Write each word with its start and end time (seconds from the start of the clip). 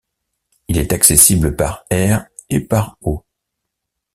Il 0.67 0.79
est 0.79 0.93
accessible 0.93 1.55
par 1.55 1.85
air 1.91 2.25
et 2.49 2.59
par 2.59 2.97
eau. 3.01 3.23